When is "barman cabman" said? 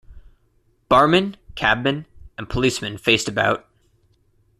0.89-2.07